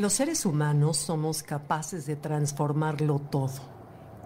[0.00, 3.52] Los seres humanos somos capaces de transformarlo todo.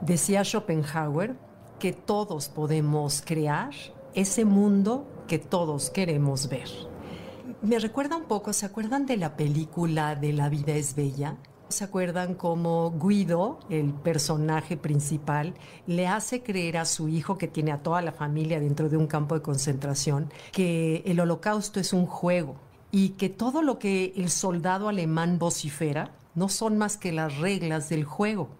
[0.02, 1.34] Decía Schopenhauer
[1.80, 3.72] que todos podemos crear
[4.14, 6.68] ese mundo que todos queremos ver.
[7.60, 11.38] Me recuerda un poco, ¿se acuerdan de la película de La vida es bella?
[11.70, 15.54] ¿Se acuerdan cómo Guido, el personaje principal,
[15.88, 19.08] le hace creer a su hijo que tiene a toda la familia dentro de un
[19.08, 22.54] campo de concentración que el holocausto es un juego
[22.94, 27.88] y que todo lo que el soldado alemán vocifera no son más que las reglas
[27.88, 28.50] del juego?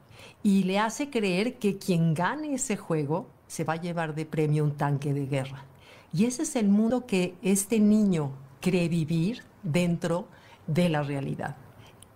[0.42, 4.64] Y le hace creer que quien gane ese juego se va a llevar de premio
[4.64, 5.64] un tanque de guerra.
[6.12, 10.26] Y ese es el mundo que este niño cree vivir dentro
[10.66, 11.54] de la realidad.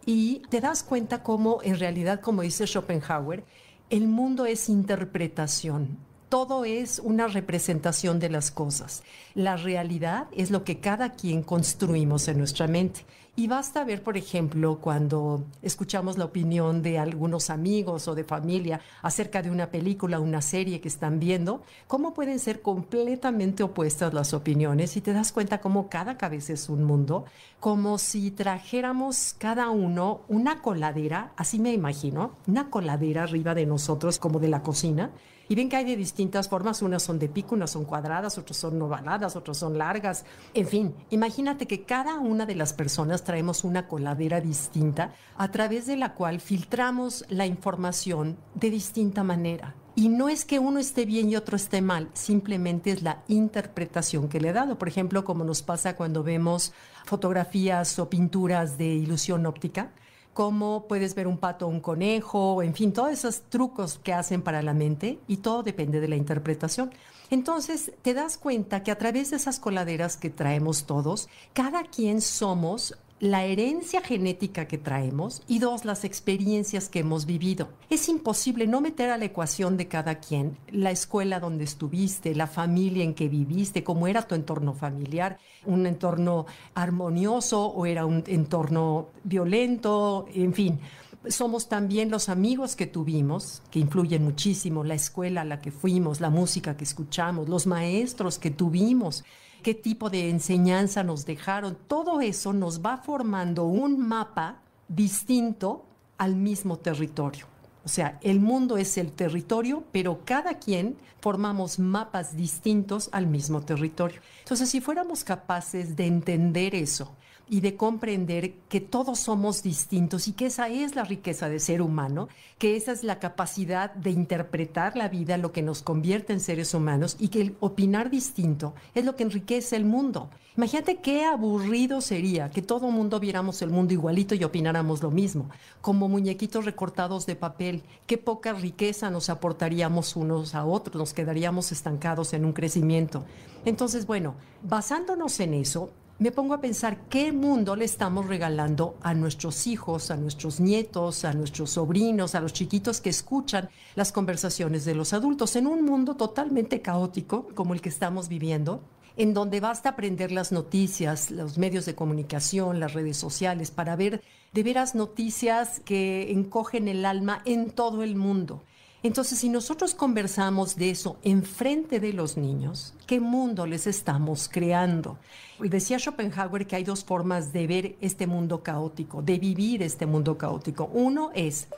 [0.04, 3.44] Y te das cuenta cómo en realidad, como dice Schopenhauer,
[3.90, 5.98] el mundo es interpretación.
[6.28, 9.02] Todo es una representación de las cosas.
[9.34, 13.06] La realidad es lo que cada quien construimos en nuestra mente.
[13.34, 18.80] Y basta ver, por ejemplo, cuando escuchamos la opinión de algunos amigos o de familia
[19.00, 24.34] acerca de una película una serie que están viendo, cómo pueden ser completamente opuestas las
[24.34, 27.24] opiniones y te das cuenta cómo cada cabeza es un mundo,
[27.60, 34.18] como si trajéramos cada uno una coladera, así me imagino, una coladera arriba de nosotros
[34.18, 35.12] como de la cocina
[35.48, 38.56] y ven que hay de distintas formas, unas son de pico, unas son cuadradas, otras
[38.56, 40.24] son ovaladas, otras son largas.
[40.54, 45.86] En fin, imagínate que cada una de las personas traemos una coladera distinta a través
[45.86, 49.74] de la cual filtramos la información de distinta manera.
[49.94, 54.28] Y no es que uno esté bien y otro esté mal, simplemente es la interpretación
[54.28, 54.78] que le he dado.
[54.78, 56.72] Por ejemplo, como nos pasa cuando vemos
[57.04, 59.90] fotografías o pinturas de ilusión óptica,
[60.38, 64.40] cómo puedes ver un pato o un conejo, en fin, todos esos trucos que hacen
[64.40, 66.92] para la mente y todo depende de la interpretación.
[67.28, 72.20] Entonces, te das cuenta que a través de esas coladeras que traemos todos, cada quien
[72.20, 77.68] somos la herencia genética que traemos y dos, las experiencias que hemos vivido.
[77.90, 82.46] Es imposible no meter a la ecuación de cada quien la escuela donde estuviste, la
[82.46, 88.22] familia en que viviste, cómo era tu entorno familiar, un entorno armonioso o era un
[88.26, 90.80] entorno violento, en fin
[91.26, 96.20] somos también los amigos que tuvimos, que influyen muchísimo, la escuela a la que fuimos,
[96.20, 99.24] la música que escuchamos, los maestros que tuvimos,
[99.62, 101.76] qué tipo de enseñanza nos dejaron.
[101.86, 105.84] Todo eso nos va formando un mapa distinto
[106.16, 107.46] al mismo territorio.
[107.88, 113.62] O sea, el mundo es el territorio, pero cada quien formamos mapas distintos al mismo
[113.62, 114.20] territorio.
[114.40, 117.16] Entonces, si fuéramos capaces de entender eso,
[117.50, 121.80] y de comprender que todos somos distintos y que esa es la riqueza de ser
[121.80, 122.28] humano,
[122.58, 126.74] que esa es la capacidad de interpretar la vida, lo que nos convierte en seres
[126.74, 130.28] humanos y que el opinar distinto es lo que enriquece el mundo.
[130.56, 135.48] Imagínate qué aburrido sería que todo mundo viéramos el mundo igualito y opináramos lo mismo,
[135.80, 137.77] como muñequitos recortados de papel.
[138.06, 143.24] Qué poca riqueza nos aportaríamos unos a otros, nos quedaríamos estancados en un crecimiento.
[143.64, 149.14] Entonces, bueno, basándonos en eso, me pongo a pensar qué mundo le estamos regalando a
[149.14, 154.84] nuestros hijos, a nuestros nietos, a nuestros sobrinos, a los chiquitos que escuchan las conversaciones
[154.84, 158.82] de los adultos en un mundo totalmente caótico como el que estamos viviendo,
[159.18, 164.22] en donde basta aprender las noticias, los medios de comunicación, las redes sociales, para ver
[164.52, 168.62] de veras noticias que encogen el alma en todo el mundo.
[169.02, 174.48] Entonces, si nosotros conversamos de eso en frente de los niños, ¿qué mundo les estamos
[174.48, 175.18] creando?
[175.58, 180.38] Decía Schopenhauer que hay dos formas de ver este mundo caótico, de vivir este mundo
[180.38, 180.90] caótico.
[180.92, 181.68] Uno es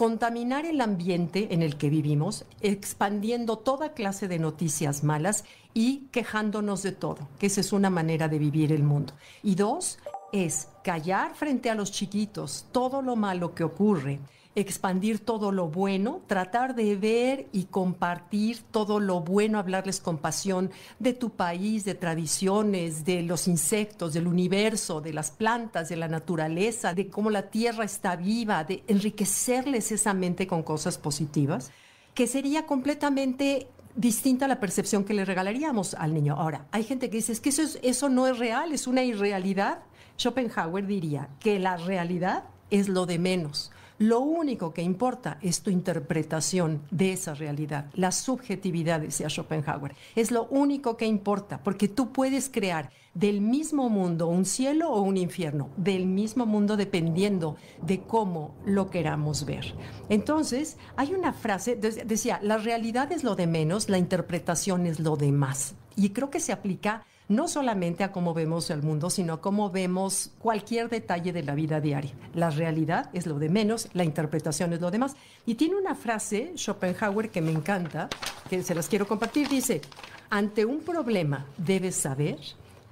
[0.00, 5.44] contaminar el ambiente en el que vivimos, expandiendo toda clase de noticias malas
[5.74, 9.12] y quejándonos de todo, que esa es una manera de vivir el mundo.
[9.42, 9.98] Y dos,
[10.32, 14.20] es callar frente a los chiquitos todo lo malo que ocurre
[14.56, 20.70] expandir todo lo bueno, tratar de ver y compartir todo lo bueno, hablarles con pasión
[20.98, 26.08] de tu país, de tradiciones, de los insectos, del universo, de las plantas, de la
[26.08, 31.70] naturaleza, de cómo la tierra está viva, de enriquecerles esa mente con cosas positivas,
[32.14, 36.34] que sería completamente distinta a la percepción que le regalaríamos al niño.
[36.36, 39.80] Ahora, hay gente que dice, es que eso, eso no es real, es una irrealidad.
[40.18, 43.70] Schopenhauer diría que la realidad es lo de menos.
[44.00, 49.94] Lo único que importa es tu interpretación de esa realidad, la subjetividad, decía Schopenhauer.
[50.16, 55.02] Es lo único que importa, porque tú puedes crear del mismo mundo un cielo o
[55.02, 59.74] un infierno, del mismo mundo dependiendo de cómo lo queramos ver.
[60.08, 65.18] Entonces, hay una frase, decía, la realidad es lo de menos, la interpretación es lo
[65.18, 65.74] de más.
[65.94, 69.70] Y creo que se aplica no solamente a cómo vemos el mundo, sino a cómo
[69.70, 72.10] vemos cualquier detalle de la vida diaria.
[72.34, 75.14] La realidad es lo de menos, la interpretación es lo demás.
[75.46, 78.08] Y tiene una frase, Schopenhauer, que me encanta,
[78.48, 79.48] que se las quiero compartir.
[79.48, 79.80] Dice,
[80.28, 82.36] ante un problema debes saber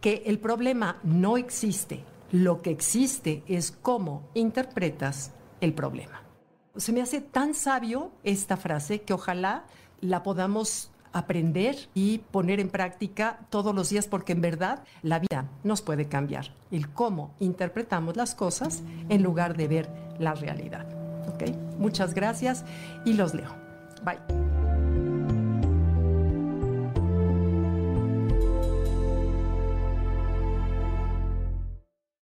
[0.01, 2.05] que el problema no existe.
[2.31, 6.23] Lo que existe es cómo interpretas el problema.
[6.77, 9.65] Se me hace tan sabio esta frase que ojalá
[10.01, 15.47] la podamos aprender y poner en práctica todos los días porque en verdad la vida
[15.65, 16.53] nos puede cambiar.
[16.71, 20.87] El cómo interpretamos las cosas en lugar de ver la realidad.
[21.35, 21.57] ¿Okay?
[21.79, 22.65] Muchas gracias
[23.05, 23.55] y los leo.
[24.05, 24.38] Bye.